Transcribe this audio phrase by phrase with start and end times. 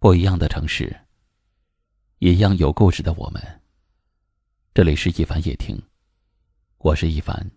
[0.00, 0.96] 不一样的城市，
[2.20, 3.42] 一样有故事的我们。
[4.72, 5.76] 这里是一凡夜听，
[6.76, 7.50] 我是一凡。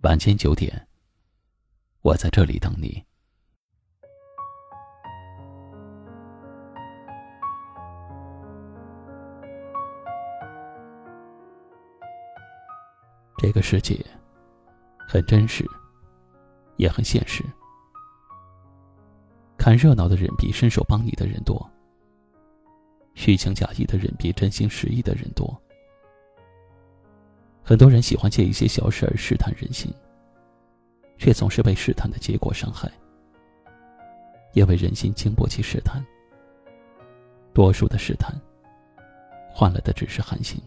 [0.00, 0.88] 晚间九点，
[2.00, 3.04] 我在这里等你。
[13.36, 14.02] 这个世界
[15.06, 15.66] 很真实，
[16.78, 17.44] 也很现实。
[19.62, 21.70] 看热闹的人比伸手帮你的人多，
[23.14, 25.56] 虚情假意的人比真心实意的人多。
[27.62, 29.88] 很多人喜欢借一些小事儿试探人心，
[31.16, 32.90] 却总是被试探的结果伤害。
[34.52, 36.04] 因为人心经不起试探，
[37.54, 38.34] 多数的试探
[39.48, 40.60] 换来的只是寒心。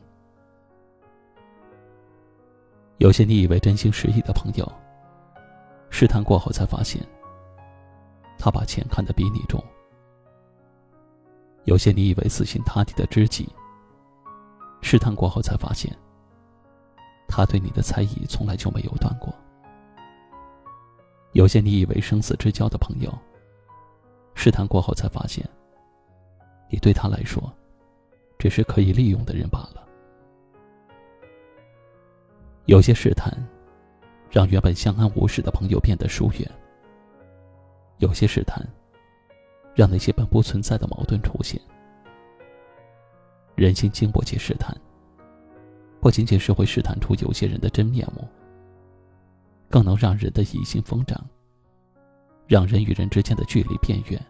[2.99, 4.66] 有些你以为真心实意的朋友，
[5.90, 7.05] 试探过后才发现。
[8.45, 9.59] 他把钱看得比你重。
[11.63, 13.49] 有些你以为死心塌地的知己，
[14.84, 15.91] 试探过后才发现，
[17.27, 19.34] 他对你的猜疑从来就没有断过。
[21.32, 23.12] 有些你以为生死之交的朋友，
[24.35, 25.43] 试探过后才发现，
[26.70, 27.51] 你对他来说，
[28.38, 29.84] 只是可以利用的人罢了。
[32.66, 33.35] 有些试探，
[34.29, 36.51] 让原本相安无事的朋友变得疏远。
[37.99, 38.65] 有些试探，
[39.74, 41.60] 让那些本不存在的矛盾出现。
[43.55, 44.76] 人心经不起试探，
[46.01, 48.27] 不仅仅是会试探出有些人的真面目，
[49.70, 51.26] 更能让人的疑心疯长，
[52.48, 54.21] 让人与人之间的距离变远。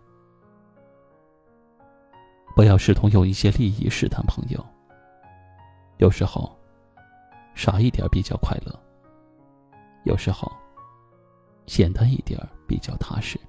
[2.56, 4.64] 不要试图用一些利益试探朋友。
[5.98, 6.56] 有时候，
[7.56, 8.72] 傻一点比较快乐；
[10.04, 10.52] 有时候，
[11.66, 13.40] 简单一点比较踏实。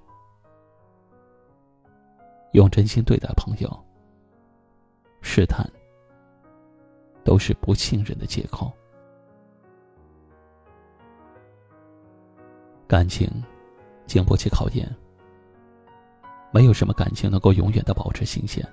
[2.57, 3.85] 用真心对待朋友，
[5.21, 5.71] 试探
[7.23, 8.73] 都是不信任的借口。
[12.87, 13.31] 感情
[14.07, 14.91] 经不起考验，
[16.51, 18.67] 没有什么感情能够永远的保持新鲜。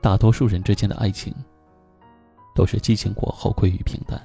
[0.00, 1.34] 大多数人之间的爱情，
[2.54, 4.18] 都是激情过后归于平淡，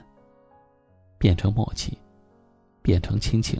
[1.17, 1.97] 变成默契，
[2.81, 3.59] 变成亲情，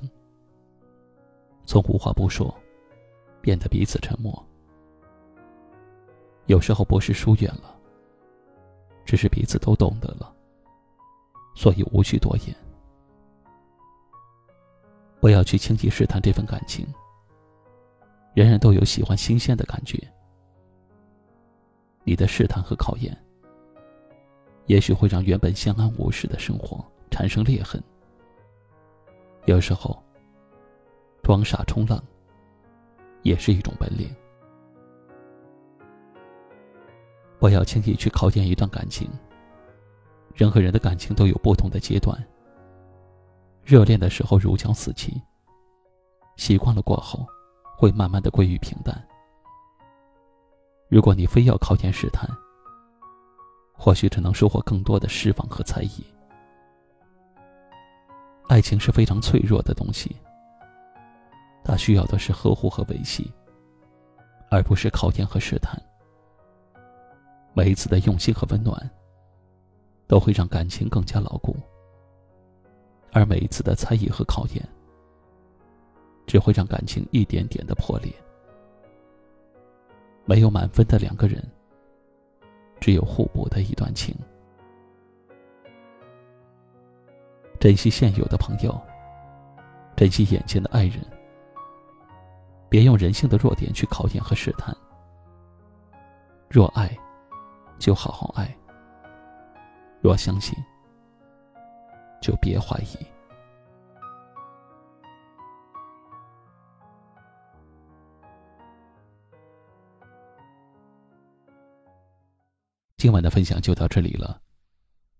[1.66, 2.56] 从无话不说，
[3.42, 4.34] 变得彼此沉默。
[6.46, 7.76] 有时候不是疏远了，
[9.06, 10.34] 只是彼此都懂得了，
[11.56, 12.56] 所以无需多言。
[15.20, 16.86] 不要去轻易试探这份感情。
[18.34, 19.98] 人人都有喜欢新鲜的感觉，
[22.04, 23.16] 你的试探和考验，
[24.66, 27.82] 也许会让原本相安无事的生活产生裂痕。
[29.46, 30.02] 有时候，
[31.22, 32.02] 装傻充愣，
[33.22, 34.14] 也是一种本领。
[37.44, 39.10] 不要轻易去考验一段感情。
[40.34, 42.18] 人和人的感情都有不同的阶段。
[43.66, 45.22] 热恋的时候如胶似漆，
[46.38, 47.28] 习惯了过后，
[47.78, 48.96] 会慢慢的归于平淡。
[50.88, 52.26] 如果你非要考验试探，
[53.74, 56.02] 或许只能收获更多的失望和猜疑。
[58.48, 60.16] 爱情是非常脆弱的东西，
[61.62, 63.30] 它需要的是呵护和维系，
[64.50, 65.78] 而不是考验和试探。
[67.56, 68.90] 每一次的用心和温暖，
[70.08, 71.54] 都会让感情更加牢固；
[73.12, 74.70] 而每一次的猜疑和考验，
[76.26, 78.12] 只会让感情一点点的破裂。
[80.26, 81.48] 没有满分的两个人，
[82.80, 84.16] 只有互补的一段情。
[87.60, 88.76] 珍惜现有的朋友，
[89.96, 91.00] 珍惜眼前的爱人，
[92.68, 94.76] 别用人性的弱点去考验和试探。
[96.50, 96.90] 若爱。
[97.80, 98.56] 就好好爱。
[100.02, 100.54] 若相信，
[102.22, 102.98] 就别怀疑。
[112.98, 114.42] 今晚的分享就到这里了。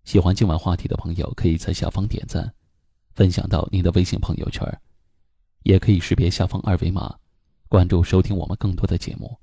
[0.04, 2.54] 喜欢今晚话题的朋友，可以在下方点赞，
[3.14, 4.66] 分享到您的微信朋友圈，
[5.64, 7.18] 也可以识别下方二维码，
[7.68, 9.38] 关注收听我们更多的节目。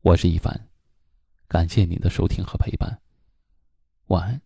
[0.00, 0.65] 我是一凡。
[1.48, 3.00] 感谢您的收听和陪伴，
[4.08, 4.40] 晚安。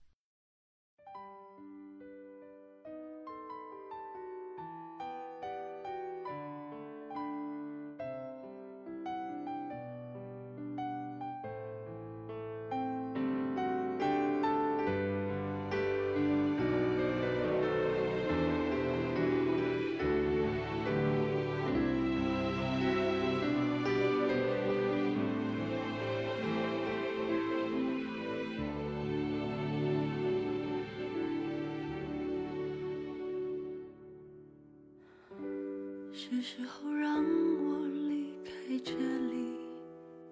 [36.22, 39.56] 是时候让我离开这里，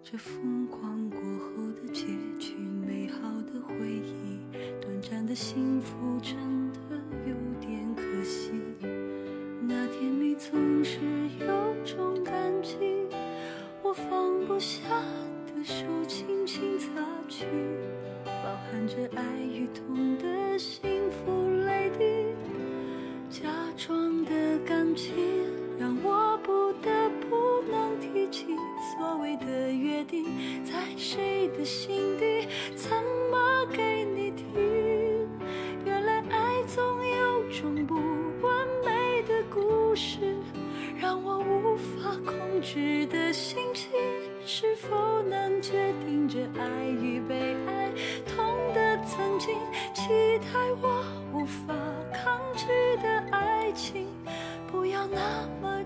[0.04, 2.04] 这疯狂过后的结
[2.38, 4.38] 局，美好的回忆，
[4.82, 6.36] 短暂的幸福真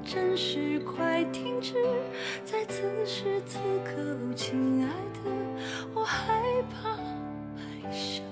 [0.05, 1.75] 真实，快停止！
[2.45, 5.31] 在此时此刻，亲爱的，
[5.95, 6.91] 我害怕
[7.57, 8.25] 爱上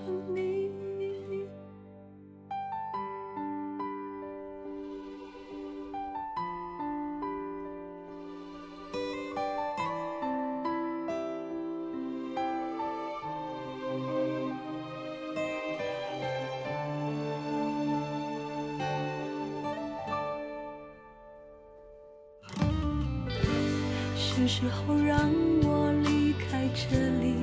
[24.41, 25.31] 是时候让
[25.63, 27.35] 我离开这里，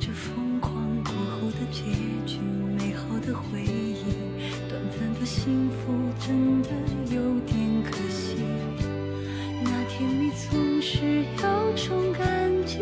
[0.00, 0.72] 这疯狂
[1.04, 1.82] 过后的结
[2.24, 2.38] 局，
[2.78, 4.04] 美好的回忆，
[4.66, 6.68] 短暂的幸福真的
[7.14, 8.36] 有点可惜。
[9.62, 12.78] 那甜蜜总是有种感激，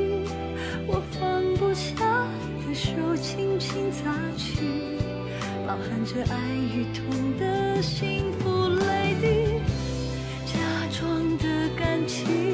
[0.87, 1.97] 我放不下
[2.65, 4.63] 的手轻轻擦去，
[5.67, 9.61] 包含着爱与痛的幸福泪滴。
[10.47, 10.55] 假
[10.93, 12.48] 装的感情，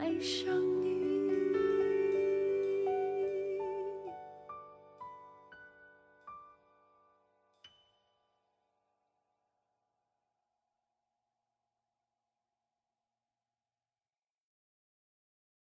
[0.00, 0.73] 爱上